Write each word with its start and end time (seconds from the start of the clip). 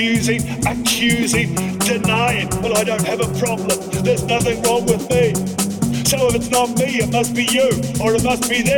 excusing, 0.00 0.66
accusing, 0.66 1.54
denying. 1.80 2.48
Well, 2.62 2.74
I 2.74 2.84
don't 2.84 3.06
have 3.06 3.20
a 3.20 3.38
problem. 3.38 3.78
There's 4.02 4.24
nothing 4.24 4.62
wrong 4.62 4.86
with 4.86 5.10
me. 5.10 5.34
So 6.04 6.26
if 6.28 6.36
it's 6.36 6.48
not 6.48 6.70
me, 6.70 7.04
it 7.04 7.12
must 7.12 7.34
be 7.34 7.44
you, 7.44 7.68
or 8.02 8.14
it 8.14 8.24
must 8.24 8.48
be 8.48 8.62
them, 8.62 8.69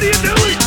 to 0.00 0.06
you 0.06 0.34
beat, 0.34 0.59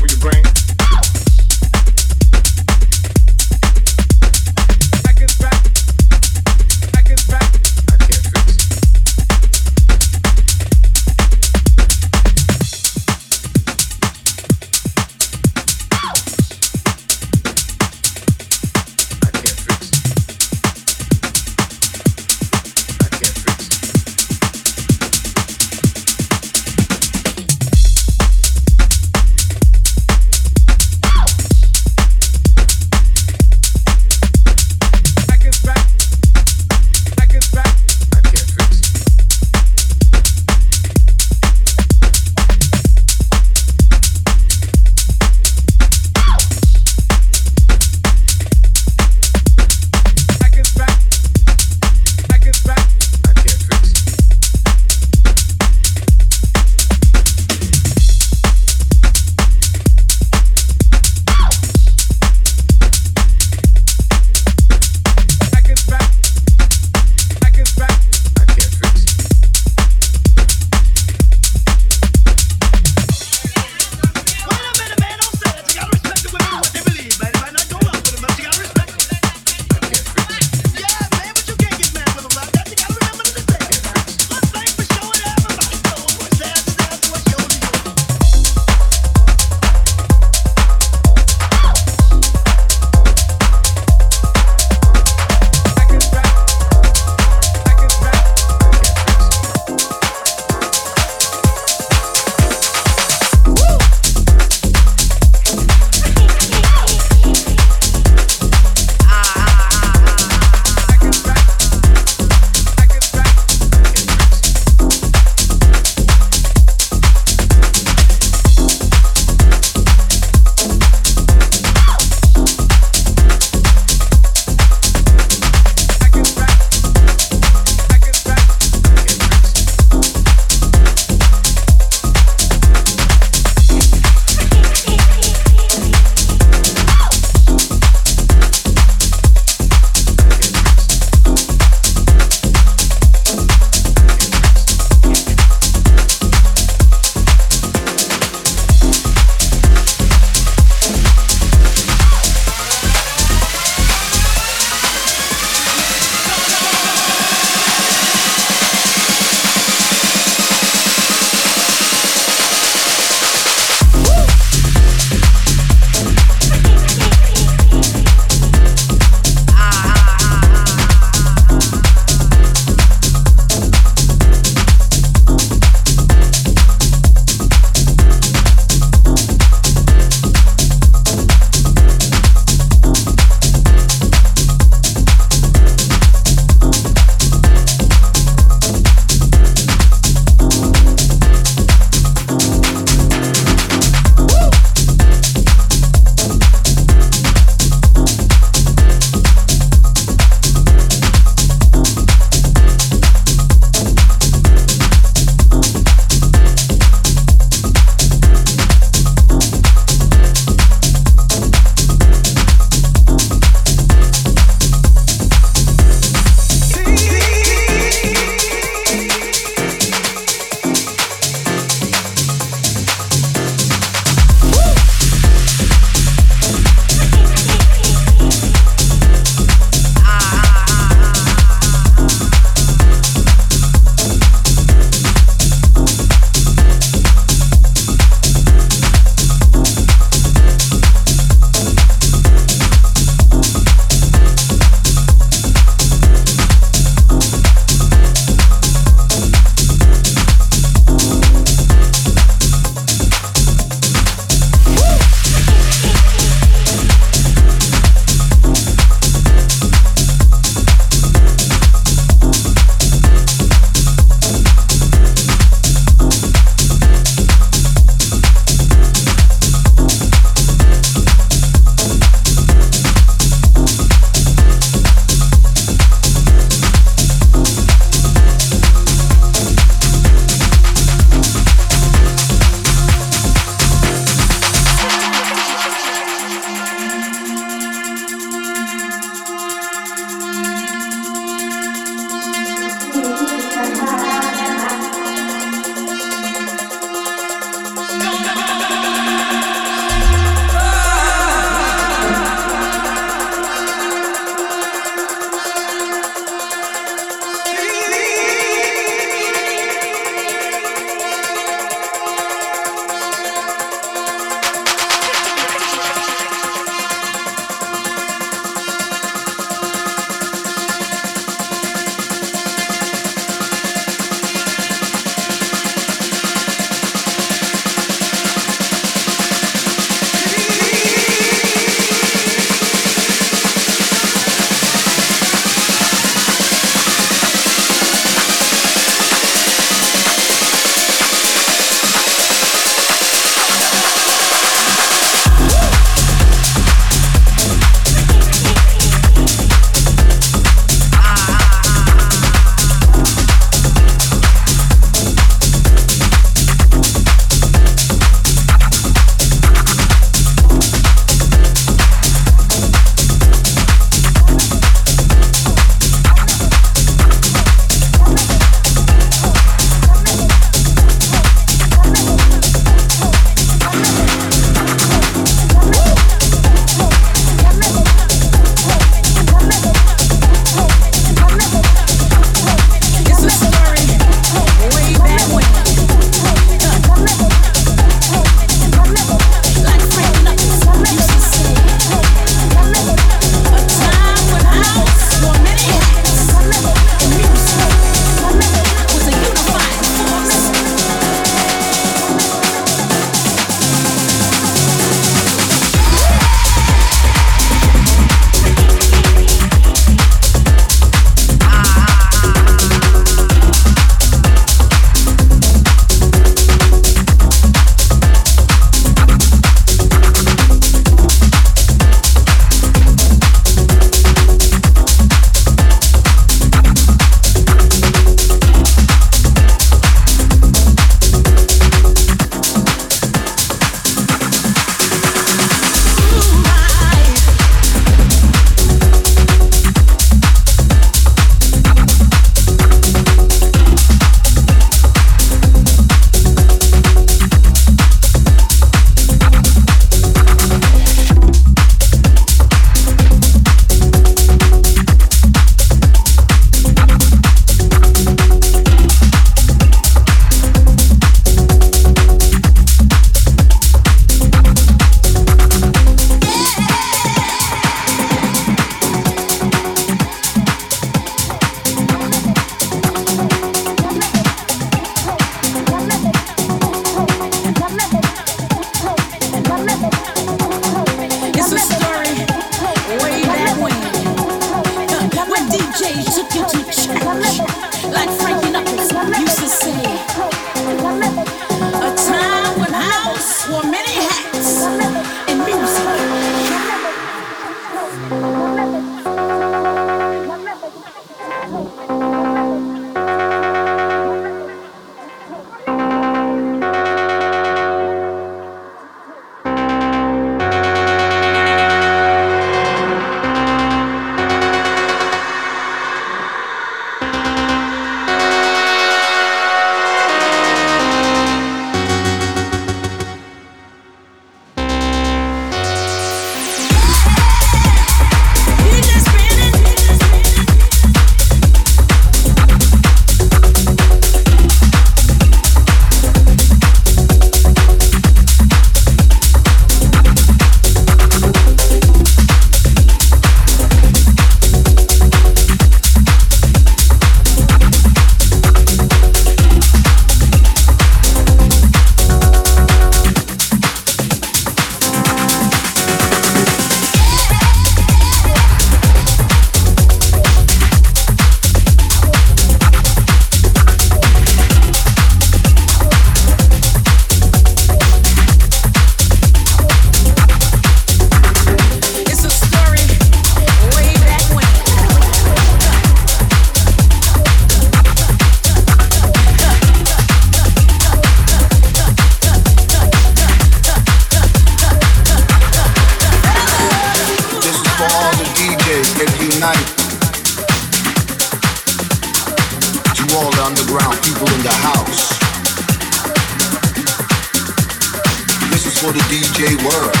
DJ 599.41 599.57
World. 599.65 600.00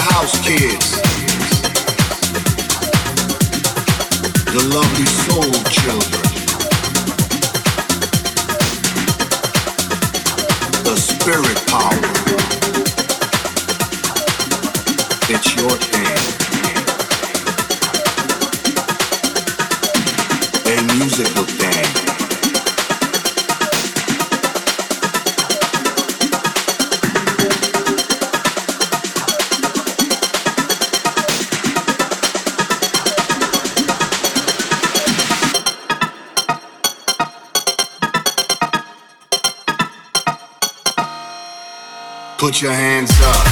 the 0.00 0.14
house 0.14 0.40
kids, 0.40 0.90
the 4.46 4.62
lovely 4.76 5.10
soul 5.24 5.52
children, 5.78 6.26
the 10.84 10.96
spirit 10.96 11.58
power. 11.66 12.00
It's 15.32 15.54
your 15.56 15.99
put 42.50 42.62
your 42.62 42.72
hands 42.72 43.12
up. 43.22 43.49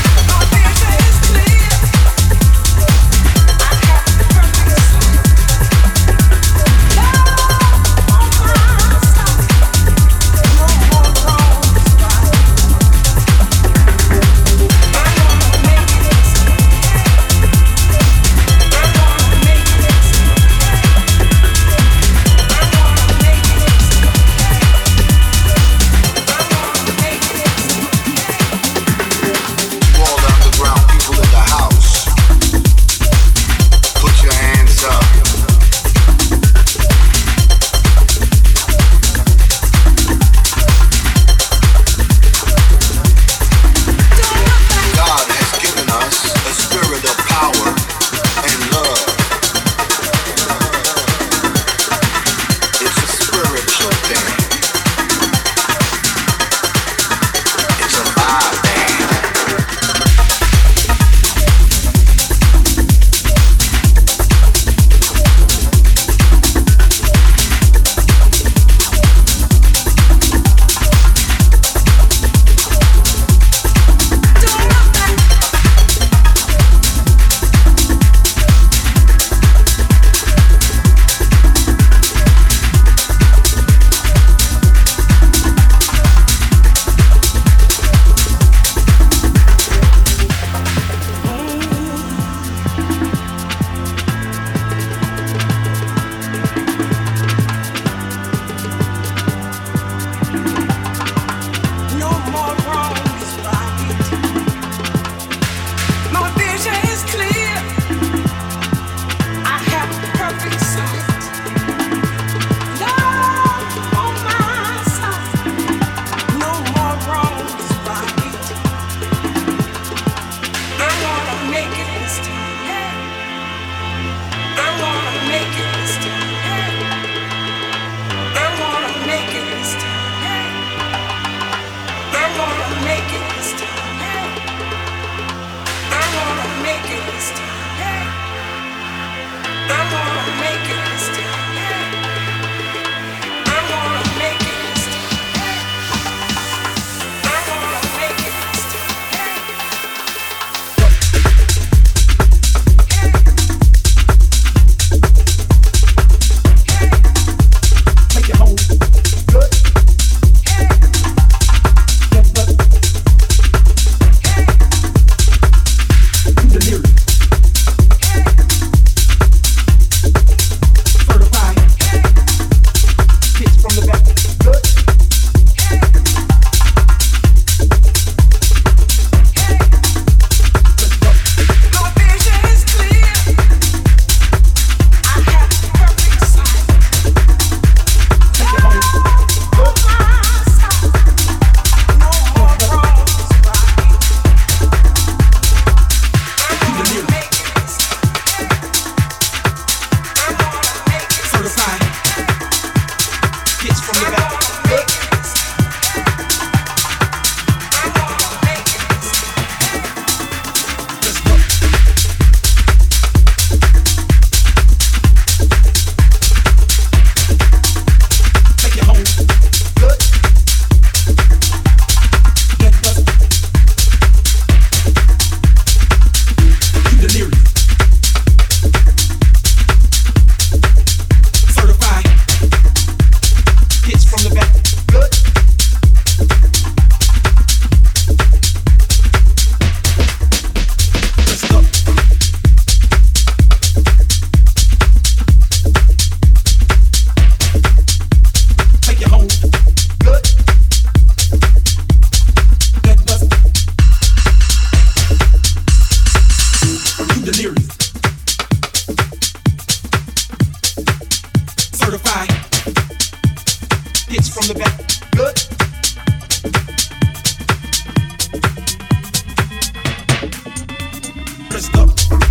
Stop. 271.60 272.27